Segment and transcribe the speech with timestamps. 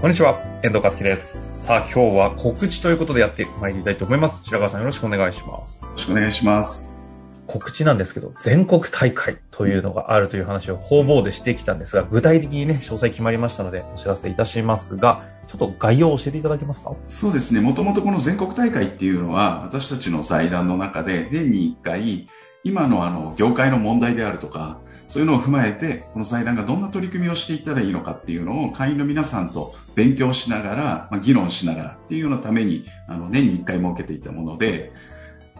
[0.00, 1.64] こんにちは、遠藤和樹です。
[1.64, 4.40] さあ、今日は告知ということでやってまいりたいと思います。
[4.44, 5.80] 白川さんよろしくお願いします。
[5.82, 6.96] よろしくお願いします。
[7.48, 16.92] 告知なんですけど、全国大会というのがあるという話を方々でしてきたんですが、具体的にね、詳細決まりましたので、お知らせいたしますが、ちょっと概要を教えていただけますか？
[17.08, 17.60] そうですね。
[17.60, 22.28] もともとこの全国大会っていうのは、私たちの財団の中で、年に1回、
[22.64, 34.92] 今のあの、業界の問題であるとか、そういうのを踏まえて、この財団がどんな取り組みをしていったらいいのかっていうのを会員の皆さんと勉強しながら、まあ、議論しながらっていうようなために、あの、年に1回設けていたもので、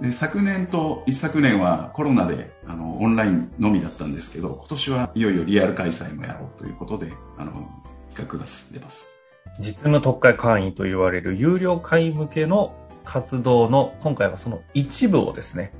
[0.00, 7.70] で昨年と一昨年はコロナであのオンラインのみだったんですけど、今年はいよいよリアル開催もやろうということで、あの、
[8.14, 9.10] 企画が進んでます。
[9.58, 15.72] 実務特会会員と言われる有料会員向けの活動の、今回はその一部をですね、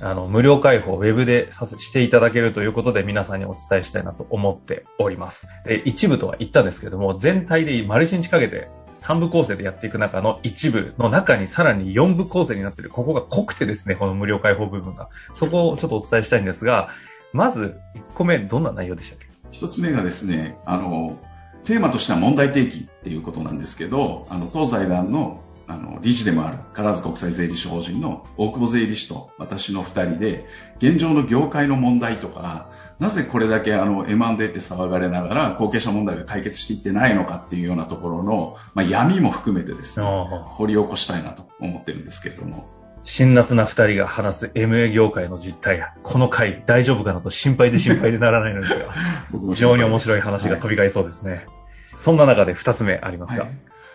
[0.00, 5.46] あの、無料開放、ウェブでさせしていただけるということで皆さんにお伝えしたいなと思っております。
[5.64, 15.08] で、一部とは言ったんですけども、全体で丸一日かけて3部構成でやっていく中の一部の中にさらに4部構成になっている、ここが濃くてですね、この無料開放部分が。
[15.32, 16.90] そこをちょっとお伝えしたいんですが、
[17.32, 21.18] まず1個目、どんな内容でしたっけ？1つ目がですね、あの、
[21.64, 30.46] テーマとしては問題提起っていうことなんですけど、あの、東西団のあの、理事でもある、カラーズ国際税理士法人の大久保税理士と私の二人で、
[30.78, 42.68] 現状の業界の問題とか、なぜこれだけあの M&A って騒がれながら後継者問題が解決していってないのかっていうようなところの、まあ、闇も含めてですね、掘り起こしたいなと思ってるんですけれども。
[43.04, 48.84] 辛辣な二人が話す MA 業界の実態や、この回大丈夫かなと心配で心配でならないのですが、
[49.52, 51.32] 非常に面白い話が飛び交いそうですね。
[51.32, 51.46] はい、
[51.94, 53.52] そんな中で二つ目ありますか、はい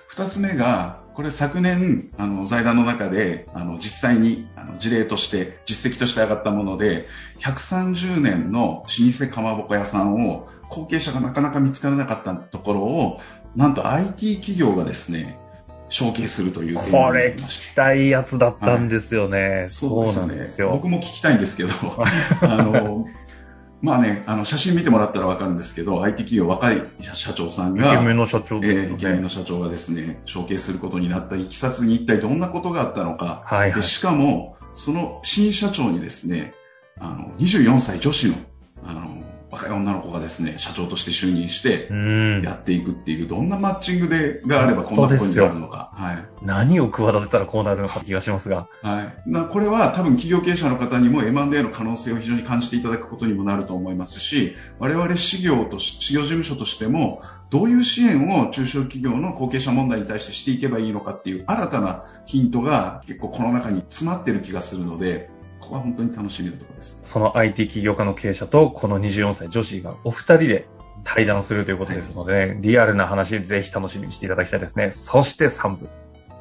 [0.08, 7.05] 二つ目が、これ昨年、あの、財団の中で、あの、実際に、あの、事例として、実績として上がったもので、
[7.39, 13.22] 130年の老舗かまぼこ屋さんを、後継者がなかなか見つからなかったところを、
[13.55, 15.39] なんと IT 企業がですね、
[15.89, 16.75] 承継するという。
[16.75, 19.49] これ聞きたいやつだったんですよね。
[19.49, 20.70] はい、そうなんですよ。
[20.71, 21.70] 僕も聞きたいんですけど、
[22.42, 23.08] あの、
[23.82, 28.88] まあね、あの、写真見てもらったらわかるんですけど、IT 企業若い社長さんが、イケメンの社長ですね。
[28.88, 33.43] えー、イケメンの社長がですね、承継することになったいきさつに一体どんなことがあったのか。
[33.45, 36.54] はい、はい、でしかも、その新社長にですね、
[36.99, 38.36] あの、24歳女子の、
[39.49, 41.87] 若い女の子がですね、社長として就任して、
[42.43, 45.91] やっていくっていう、どんなマッチングで、があればこんなことになるのか。
[45.93, 46.25] はい。
[46.41, 48.67] 何を企てたらこうなるのか気がしますが。
[48.81, 49.30] はい。
[49.30, 65.30] なこれは多分企業経営者の方にも M&A の可能性を非常に感じていただくことにもなると思いますし、我々事業とし、事業事務所としても、どういう支援を中小企業の後継者問題に対してしていけばいいのかっていう新たなヒントが結構この中に詰まってる気がするので、
[65.67, 67.02] ここは本当に楽しみなところです。
[67.04, 70.67] その IT 起業家の経営者とこの24歳女子がお二人で
[71.04, 74.92] 対談するということですので、はい、リアルな話ぜひ楽しみにしていただきたいですね。
[74.92, 75.89] そして3部。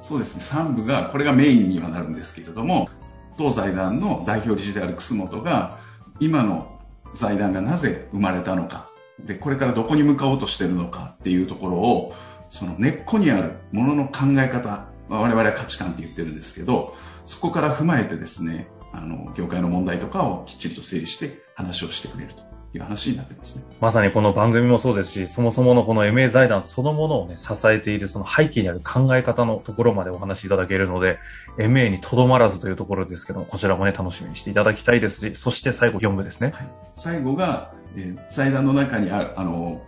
[0.00, 2.88] そうですね、3部が、これがメインにはなるんですけれども、
[3.36, 5.80] 当財団の代表理事である楠本が、
[6.20, 6.80] 今の
[7.14, 8.88] 財団がなぜ生まれたのか、
[9.18, 12.14] で、これからどこに向かおうとしてるのかっていうところを、
[12.48, 16.94] その根っこにあるものの考え方、我々は価値観って言ってるんですけど、
[17.24, 22.42] そこから踏まえてですね、あの、業界の問題とかをきっちりと整理して話をしてくれると
[22.74, 23.64] いう話になってますね。
[23.78, 31.18] まさにこの番組もそうですし、そもそものこの MA 財団そのものをね、支えているその背景にある考え方のところまでお話しいただけるので、
[31.58, 36.52] MA にとどまらずというところですけども、こちらもね、楽しみにしていただきたいですし、そして最後4部ですね。
[36.54, 39.82] はい、最後が、えー、財団の中にある、あの、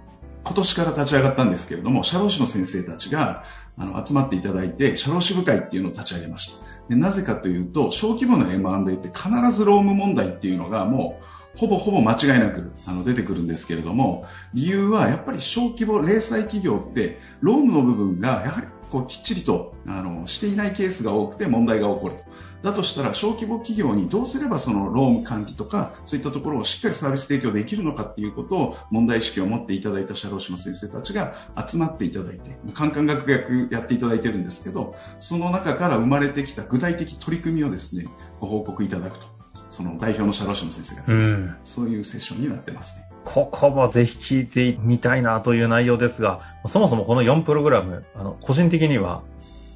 [0.44, 3.44] 今年から立ち上がったんですけれども、社労士の先生たちが
[3.76, 6.64] あの集まっていただいて、社労士部会っていうのを立ち上げました。
[6.88, 11.24] でなぜかというと、小規模な M&A って必ず労務問題っていうのがもう、
[11.58, 22.22] ほぼほぼ間違いなくあの出てくるんですけれども、理由はやっぱり小規模零細企業って労務の部分がやはりこうきっちりとあのしていないケースが多くて問題が起こると。
[22.62, 38.06] だとしたら小規模企業にどうすればその労務管理とかそういったところをしっかりサービス提供できるのかっていうことを問題意識を持っていただいた社労士の先生たちが集まっていただいて、カンカン学学やっていただいてるんですけど、その中から生まれてきた具体的取り組みをですね、
[38.40, 39.37] ご報告いただくと。
[39.70, 43.08] その代表の社労士の先生がですね、うん、そういうセッションになってますね。
[43.24, 49.22] ここもぜひ聞いてみたいなという内容ですが、そもそもこの4プログラム、あの、個人的には、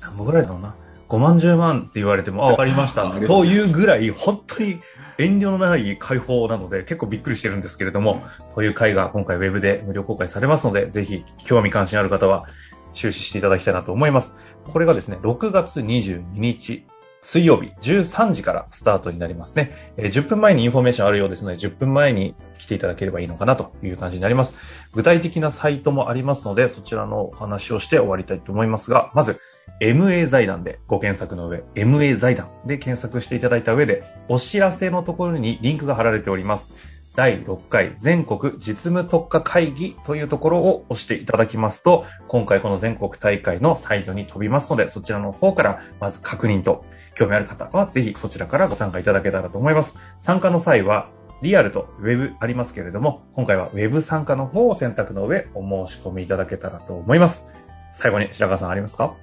[0.01, 0.75] 何本ぐらいだろうな。
[1.09, 3.11] 5万10万って言われても、あ、わかりました。
[3.27, 4.81] というぐらい、本当に
[5.19, 8.23] 遠慮のない解放なので、結構びっくりしてるんですけれども、
[8.55, 12.47] という回が今回ウェブで無料公開されますので、ぜひ興味関心ある方は、
[12.95, 14.35] 注視していただきたいなと思います。
[14.65, 16.87] これがですね、6月22日
[17.25, 19.95] 水曜日13時からスタートになりますね。
[19.97, 24.57] えー10分前にインフォメーションあるようですので、10分前に来ていただければいいのかなという感じになります。
[24.93, 29.41] 具体的なサイトもありますので、そちらのお話をして終わりたいと思いますが、まず、
[29.81, 36.73] MA 財団でご検索の上、MA 財団で検索していただいた上で、お知らせのところにリンクが貼られております。
[37.15, 46.85] 第6回全国実務特化会議というところを押していただきますと、今回この全国大会のサイトに飛びますので、そちらの方からまず確認と、
[47.15, 49.99] 興味ある方はぜひそちらからご参加いただけたらと思います。
[50.19, 51.09] 参加の際は、
[51.43, 57.49] リアルとウェブありますけれども、今回はウェブ参加の方を選択の上、お申し込みいただけたらと思います。
[57.93, 59.17] 最後に白川さんありますか？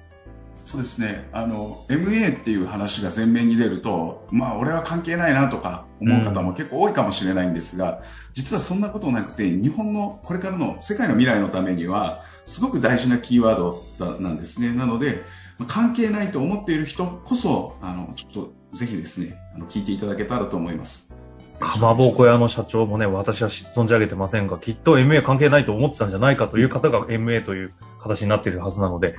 [0.64, 1.28] そうですね。
[1.32, 8.02] あの、MA っていう話が前面に出ると、まあ、俺は関係ないなとか思う方も結構多いかもしれないんですが、
[8.34, 14.72] 実はそんなことなくて、日本のこれからの世界の未来のためには、すごく大事なキーワードだなんですね。
[14.72, 15.22] なので、
[15.58, 21.14] まあ関係ないと思っている人こそ、あの、ちょっとぜひですね、あの聞いていただけたらと思います。
[21.60, 29.16] かまぼこ屋の社長もね、私は存じ上げてませんが、きっと MA 関係ないと思ってたんじゃないかという方が MA という形になっているはずなので、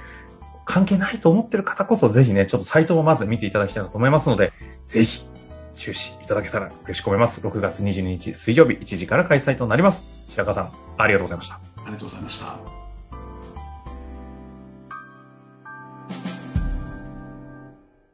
[0.71, 4.53] 関係ないと思ってる方こそぜひね、ちょっとサイトをまず見ていただきたいなと思いますので、
[4.85, 5.25] ぜひ、
[5.75, 7.41] 注視いただけたら嬉しく思います。
[7.41, 10.25] 6月22日水曜日1時から開催となります。
[10.29, 11.55] 白川さん、ありがとうございました。
[11.55, 12.80] ありがとうございました。